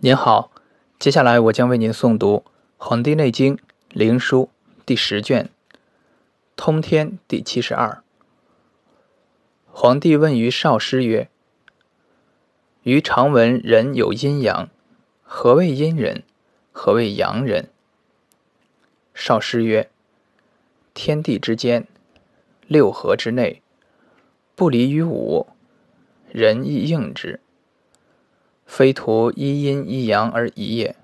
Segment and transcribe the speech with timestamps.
[0.00, 0.52] 您好，
[1.00, 2.44] 接下来我将为您诵读
[2.76, 3.56] 《黄帝内经·
[3.88, 4.48] 灵书》
[4.86, 5.50] 第十卷
[6.54, 8.04] 《通天》第七十二。
[9.72, 11.28] 皇帝问于少师曰
[12.84, 14.68] ：“余常闻人有阴阳，
[15.24, 16.22] 何谓阴人？
[16.70, 17.68] 何谓阳人？”
[19.12, 19.90] 少师曰
[20.94, 21.88] ：“天地之间，
[22.68, 23.62] 六合之内，
[24.54, 25.48] 不离于五，
[26.30, 27.40] 人亦应之。”
[28.68, 30.94] 非图一阴一阳而已也，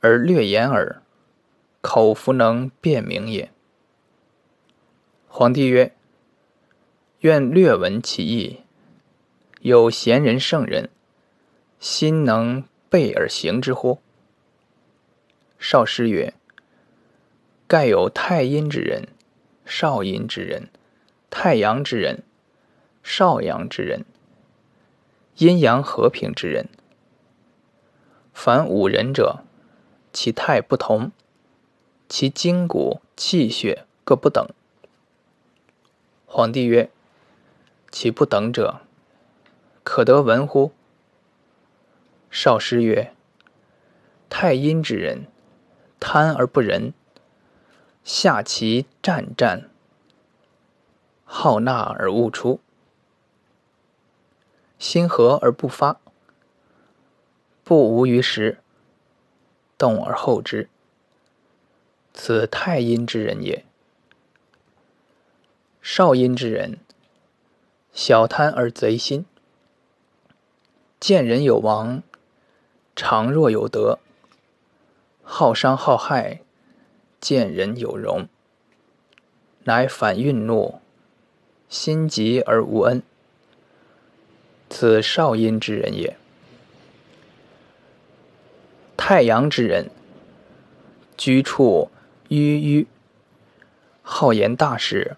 [0.00, 1.02] 而略言耳，
[1.80, 3.50] 口弗能辨明也。
[5.26, 5.96] 皇帝曰
[7.20, 8.60] ：“愿略闻其意。
[9.60, 10.90] 有贤人圣人，
[11.80, 13.98] 心能备而行之乎？”
[15.58, 16.34] 少师曰
[17.66, 19.08] ：“盖有太阴之人，
[19.64, 20.68] 少阴之人，
[21.30, 22.22] 太阳之人，
[23.02, 24.04] 少阳之人。”
[25.36, 26.68] 阴阳和平之人，
[28.32, 29.40] 凡五人者，
[30.12, 31.10] 其态不同，
[32.08, 34.46] 其筋骨气血各不等。
[36.24, 36.88] 皇帝曰
[37.90, 38.82] ：“其不等者，
[39.82, 40.70] 可得闻乎？”
[42.30, 43.12] 少师曰
[44.30, 45.26] ：“太阴之人，
[45.98, 46.94] 贪而不仁，
[48.04, 49.68] 下其战战，
[51.24, 52.60] 好纳而勿出。”
[54.84, 55.98] 心和而不发，
[57.64, 58.58] 不无于时，
[59.78, 60.68] 动而后之。
[62.12, 63.64] 此太阴之人也。
[65.80, 66.78] 少阴之人，
[67.94, 69.24] 小贪而贼心，
[71.00, 72.02] 见人有亡，
[72.94, 73.98] 常若有得，
[75.22, 76.42] 好伤好害，
[77.22, 78.28] 见人有荣，
[79.62, 80.78] 乃反愠怒，
[81.70, 83.02] 心急而无恩。
[84.68, 86.16] 此少阴之人也。
[88.96, 89.90] 太阳之人，
[91.16, 91.90] 居处
[92.28, 92.86] 迂迂，
[94.02, 95.16] 好言大事，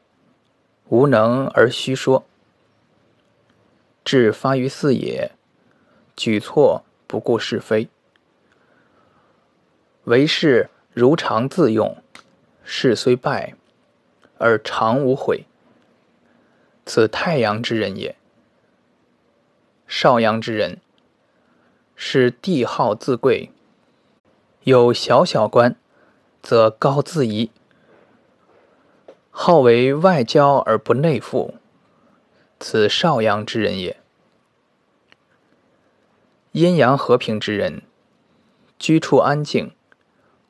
[0.88, 2.24] 无能而虚说。
[4.04, 5.32] 志发于四野，
[6.16, 7.88] 举措不顾是非，
[10.04, 11.96] 为事如常自用，
[12.64, 13.54] 事虽败，
[14.38, 15.44] 而常无悔。
[16.84, 18.16] 此太阳之人也。
[19.88, 20.80] 少阳之人，
[21.94, 23.50] 是帝号自贵，
[24.64, 25.76] 有小小官，
[26.42, 27.52] 则高自夷，
[29.30, 31.54] 好为外交而不内附，
[32.58, 33.96] 此少阳之人也。
[36.50, 37.82] 阴阳和平之人，
[38.78, 39.72] 居处安静，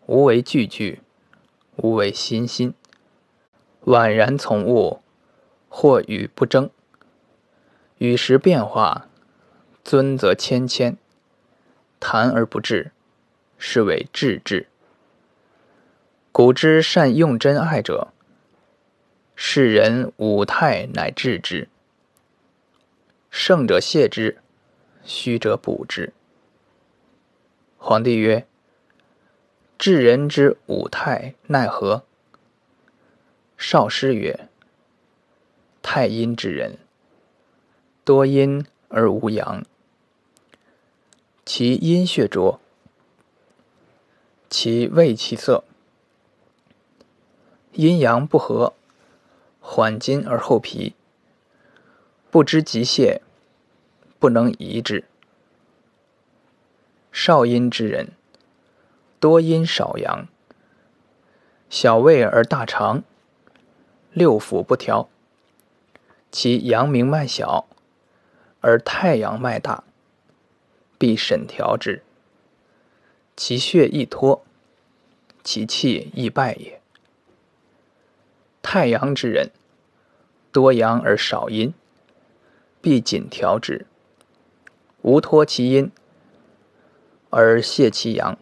[0.07, 1.03] 无为惧惧，
[1.77, 2.73] 无为心心，
[3.85, 5.03] 宛然从物，
[5.69, 6.71] 或与不争，
[7.99, 9.09] 与时变化。
[9.87, 10.97] 尊则谦谦，
[12.01, 12.91] 谈而不至，
[13.57, 14.67] 是谓至志。
[16.33, 18.09] 古之善用真爱者，
[19.37, 21.69] 世人五态乃治之。
[23.31, 24.39] 胜者谢之，
[25.05, 26.13] 虚者补之。
[27.79, 28.45] 皇帝曰
[29.79, 32.03] ：“治人之五态奈何？”
[33.57, 34.49] 少师曰
[35.81, 36.77] ：“太阴之人，
[38.03, 39.65] 多阴而无阳。”
[41.49, 42.59] 其阴血浊，
[44.51, 45.63] 其味其色，
[47.71, 48.75] 阴阳不和，
[49.61, 50.97] 缓筋而后皮，
[52.33, 53.23] 不知急泄，
[54.19, 55.05] 不能移之。
[57.13, 58.09] 少阴之人，
[59.21, 60.27] 多阴少阳，
[61.71, 63.05] 小胃而大肠，
[64.11, 65.09] 六腑不调，
[66.33, 67.69] 其阳明脉小，
[68.61, 69.85] 而太阳脉大。
[70.99, 72.03] 必审调之，
[73.37, 74.43] 其血易脱，
[75.45, 76.81] 其气易败也。
[78.63, 79.51] 太阳之人，
[80.51, 81.75] 多阳而少阴，
[82.81, 83.87] 必谨调之，
[85.03, 85.91] 无脱其阴
[87.31, 88.39] 而泄其阳。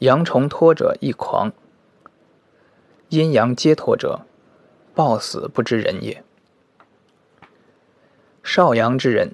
[0.00, 1.52] 阳重脱者易狂，
[3.08, 4.26] 阴阳皆脱者，
[4.94, 6.24] 暴死不知人也。
[8.42, 9.32] 少阳之人。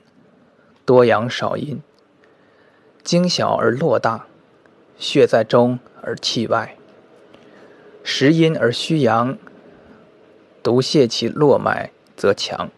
[0.88, 1.82] 多阳少阴，
[3.04, 4.26] 精小而络大，
[4.96, 6.78] 血在中而气外，
[8.02, 9.36] 实阴而虚阳，
[10.62, 12.70] 独泄其络脉则强，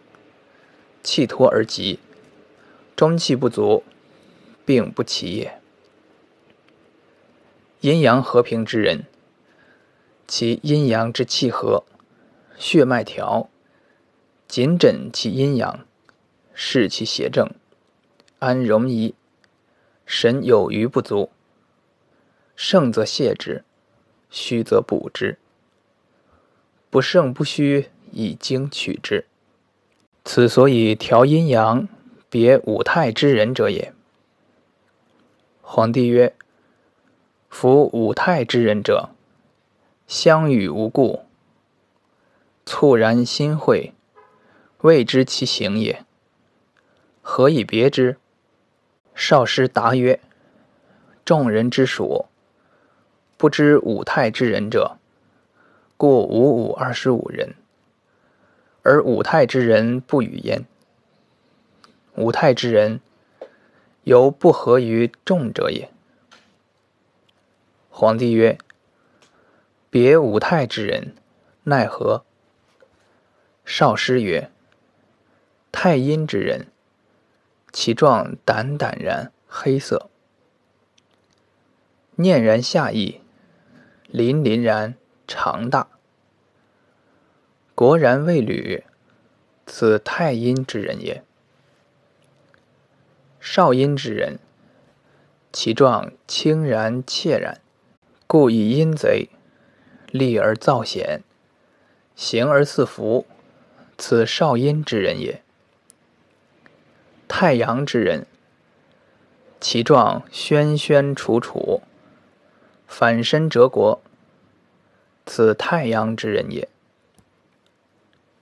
[1.05, 2.01] 气脱而急，
[2.97, 3.85] 中气不足，
[4.67, 5.61] 病不起也。
[7.81, 9.05] 阴阳和平之人，
[10.27, 11.85] 其阴阳之气和，
[12.59, 13.49] 血脉调，
[14.49, 15.87] 紧诊其阴阳，
[16.53, 17.49] 视其邪正。
[18.40, 19.14] 安容仪
[20.06, 21.28] 神有余不足，
[22.56, 23.64] 盛则泻之，
[24.31, 25.38] 虚则补之。
[26.88, 29.26] 不盛不虚，以精取之。
[30.25, 31.87] 此所以调阴阳、
[32.31, 33.92] 别五态之人者也。
[35.60, 36.34] 皇帝曰
[37.50, 39.10] ：“夫五态之人者，
[40.06, 41.26] 相与无故，
[42.64, 43.92] 猝然心会，
[44.81, 46.06] 未知其行也。
[47.20, 48.16] 何以别之？”
[49.20, 50.19] 少师答曰
[51.26, 52.25] ：“众人之属，
[53.37, 54.96] 不知五态之人者。”
[55.99, 57.55] 故五五二十五人，
[58.82, 60.64] 而五态之人不与焉。
[62.14, 63.02] 五态之人，
[64.05, 65.90] 犹不合于众者也。
[67.90, 68.56] 皇帝曰
[69.90, 71.14] ：“别五态之人，
[71.64, 72.25] 奈何？”
[73.66, 74.50] 少师曰
[75.70, 76.69] ：“太阴之人，
[77.72, 80.11] 其状胆胆然，黑色，
[82.17, 83.20] 念然下意，
[84.12, 84.94] 凛凛然。”
[85.32, 85.87] 长大，
[87.76, 88.82] 国然未履，
[89.64, 91.22] 此太阴之人也。
[93.38, 94.40] 少阴之人，
[95.52, 97.61] 其状清然怯然，
[98.26, 99.28] 故以阴贼，
[100.11, 101.23] 立而造险，
[102.16, 103.25] 行而似福，
[103.96, 105.44] 此少阴之人也。
[107.42, 108.26] 太阳之人，
[109.60, 111.81] 其状轩轩楚楚，
[112.87, 114.02] 反身折国。
[115.25, 116.69] 此太阳之人也。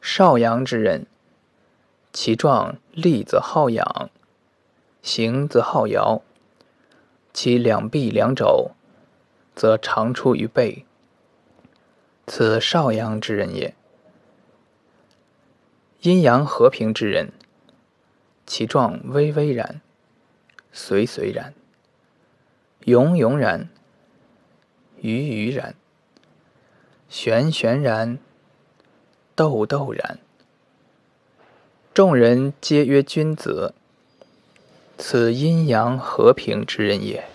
[0.01, 1.07] 少阳之人，
[2.13, 4.11] 其状立则好仰，
[5.01, 6.21] 行则好摇，
[7.33, 8.73] 其两臂两肘，
[9.55, 10.85] 则长出于背。
[12.27, 13.77] 此少阳之人也。
[16.01, 17.31] 阴阳和平之人，
[18.49, 19.83] 其状巍巍然，
[20.73, 21.53] 随随然，
[22.87, 23.69] 勇勇然，
[25.03, 25.75] 愚愚然。
[27.11, 28.19] 玄玄然，
[29.35, 30.19] 豆豆然。
[31.93, 33.75] 众人皆曰君子，
[34.97, 37.29] 此阴阳和平之人也。